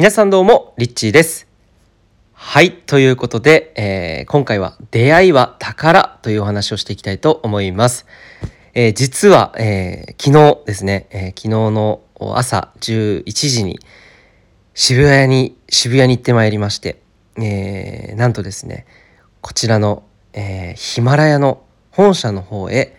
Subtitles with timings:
[0.00, 1.46] 皆さんどうも、リッチーです。
[2.32, 8.06] はい、ということで、えー今回は出会いは宝というお話をしていきたいと思います。
[8.72, 13.78] えー実は、えー昨日ですね、えー昨日の朝11時に
[14.72, 17.02] 渋谷に、渋谷に行ってまいりまして、
[17.36, 18.86] えーなんとですね、
[19.42, 22.96] こちらの、えーヒマラヤの本社の方へ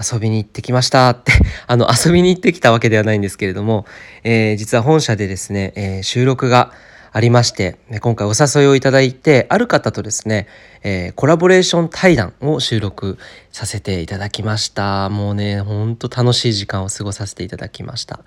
[0.00, 1.32] 遊びに行ってきましたって、
[1.66, 3.86] あの、遊びに行ってきたわけではないんですけれども、
[4.24, 6.72] えー実は本社でですね、えー収録が
[7.12, 10.48] ありまして、今回お誘いをいただいて、ある方とですね、
[10.82, 13.18] えーコラボレーション対談を収録
[13.52, 15.08] させていただきました。
[15.10, 18.18] もうね、ほんと楽しい時間を過ごさせていただきました。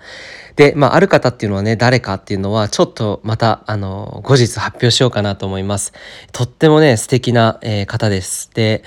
[0.56, 5.92] で、まあ、ある方っていうのはね、誰かっていうのは、ちょっとまた、あの、後日発表しようかなと思います。
[6.32, 8.50] とってもね、素敵な、えー方です。
[8.54, 8.82] で、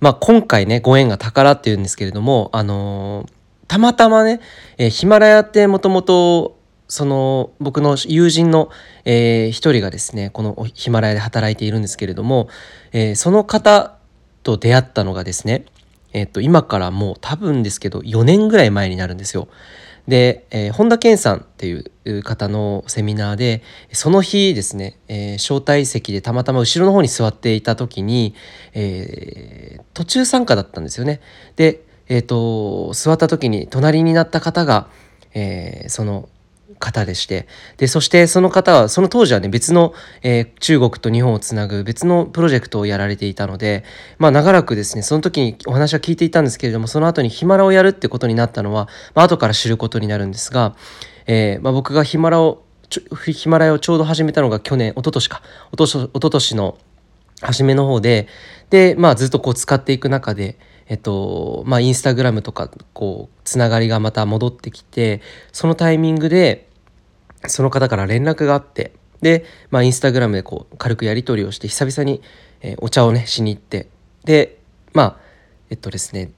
[0.00, 3.32] まあ、今回ね、ご縁が宝っていうんですけれども、あのー
[3.66, 4.40] たまたまね、
[4.78, 8.70] えーヒマラヤってもともと、その僕の友人の、
[9.04, 12.48] えー一人がですねこのヒマラヤで働いているんですけれども、
[12.92, 13.98] えーその方
[14.42, 15.66] と出会ったのがですね、
[16.12, 19.48] えっと今からもう多分ですけど4年ぐらい前になるんですよ。
[20.08, 21.74] で、えー本田健さんってい
[22.06, 28.34] う方のセミナーでその日ですね、えー招待席でたまたま後ろの方に座っていた時に、
[28.72, 31.20] えー途中参加だったんですよね。
[31.56, 34.88] で、えー、と座った時に隣になった方が、
[35.34, 36.28] えその
[36.78, 37.46] 方でして。
[37.76, 43.84] でそしてその方はその当時はね別の、えー中国と日本をつなぐ別のプロジェクトをやられていたので
[44.18, 50.76] まあ長らくですねその時にお話は聞いていたんですけれどもその後にヒマラをやるってことになったのは、まあ後から知ることになるんですが、
[51.26, 52.64] えーまあ、僕がヒマラを
[53.24, 55.42] ヒマラヤをちょうど始めたのが去年一昨年か。
[55.72, 56.78] 一昨年一昨年の
[57.40, 58.26] 初めの方で
[58.70, 65.20] で、まあ、ずっとこう使っていく中で、えっとまあ、インスタグラムとかこうつながりがまた戻ってきて
[65.52, 66.68] そのタイミングで
[67.46, 72.22] その方から連絡があってで、まあ、インスタグラムでこう軽くやり取りをして久々に、
[72.60, 73.88] えーお茶をねしに行って
[74.24, 74.58] で
[74.92, 75.16] まあ
[75.70, 76.32] えっとですね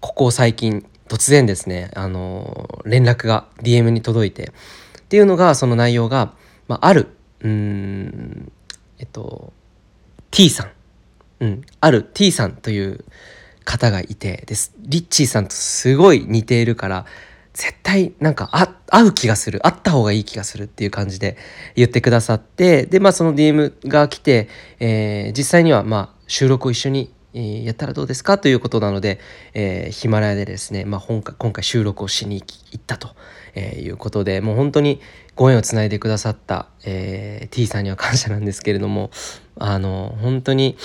[0.00, 4.52] ここ最近突然ですね、あのー連絡が DM に届いて
[5.00, 6.34] っていうのがその内容が、
[6.68, 7.08] まあ、ある
[7.40, 8.52] うん
[8.98, 9.52] えっと
[10.30, 10.70] T さん、
[11.40, 13.04] うん、ある T さんという
[13.66, 17.04] 方がいてですリッチーさんとすごい似ているから
[17.52, 21.36] 絶対なんかあ合う気がする会った方がいい気がするっていう感じで
[21.74, 29.20] 言ってくださってでまあその DM が来て、えー実際にはまあ収録を一緒にやったらどうですかということなので、
[29.54, 33.16] えーヒマラヤでですね、まあ、本今回収録をしに行ったと、
[33.54, 35.00] えーいうことでもう本当に
[35.34, 39.10] ご縁をつないでくださった、えー T さんには感謝なんですけれども
[39.58, 40.76] あの本当に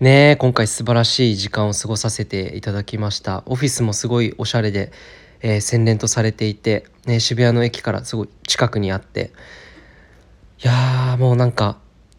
[0.00, 3.42] ね今回素晴らしい時間を過ごさせていただきました。
[3.46, 4.92] オフィスもすごいおしゃれで、
[5.40, 9.32] えー洗練とされていて、ね、渋谷の駅からすごい近くにあって。
[10.62, 11.78] いやーもうなんか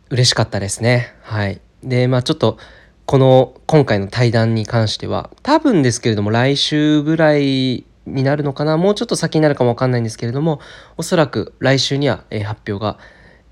[0.10, 1.14] 嬉しかったですね。
[1.22, 1.60] はい。
[1.84, 2.58] でまあちょっと
[3.06, 8.78] この今回の対談に関しては多分ですけれども来週ぐらいになるのかな？
[8.78, 10.60] もうちょっと先になるかもわかんないんですけれども
[10.98, 12.98] おそらく来週には、え発表が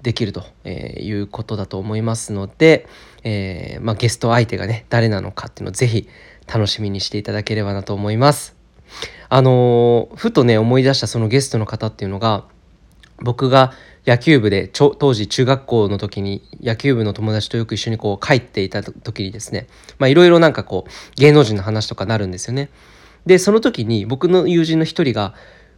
[0.04, 2.88] できるとえーいうことだと思いますので、
[3.24, 6.08] えーまあ、ゲスト相手がね誰なのかっていうのをぜひ
[6.54, 8.56] 楽しみにしていただければなと思います。
[9.30, 12.44] あのーふとね思い出したそのゲストの方っていうのが
[13.22, 13.74] 僕が
[14.06, 19.68] 野球部でちょ当時中学校の時に野球部の友達とよく一緒にこう帰っていた時にですね
[20.02, 22.70] いろいろなんかこう芸能人の話とかなるんですよね。
[23.26, 25.34] でその時に僕の友人の一人が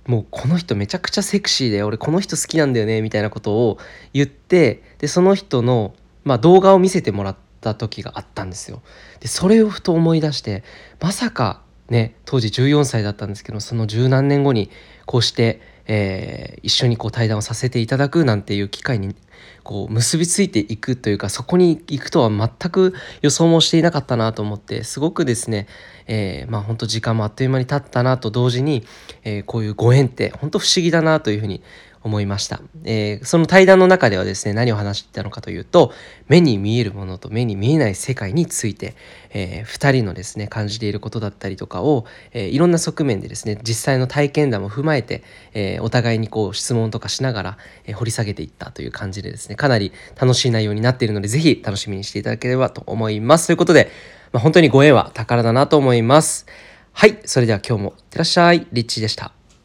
[0.06, 3.80] もうこの人めちゃくちゃセクシーで俺この人好きなんだよねみたいなことを
[4.14, 8.82] 言ってでその人の、まあ、動画を見せてもらった時があったんですよ。
[9.20, 10.64] でそれをふと思い出して
[11.02, 14.70] まさかね当時14歳だったんですけどその十何年後に
[15.06, 19.16] こうして、えー一緒にこう対談をさせていただくなんていう機会に
[19.64, 25.68] こう結びついていくというかそこに行くとは全く予想もしていなかったなと思ってすごくですね、
[26.08, 28.84] えーまあ本当時間もあっという間に経ったなと同時に、
[29.24, 31.62] えーこういうご縁って本当不思議だなというふうに
[32.06, 35.92] 思いました、えーその対談の中ではですね何を話してたのかというと
[36.28, 38.96] 目に見えるものと目に見えない世界について、
[39.32, 45.24] え2人のですね感じていることだったりとかを、えーいろんな側面でですね実際の体験談も踏まえて、
[45.54, 53.48] えーお互いにこう質問とかしながら、え掘り下げていったという感じでですねかなり楽しい内容になっているのでぜひ楽しみにしていただければと思います。
[53.48, 53.90] ということで、
[54.32, 56.46] まあ、本当にご縁は宝だなと思います。
[56.94, 58.68] はいそれでは今日もいってらっしゃい。
[58.72, 59.45] リッチーでした。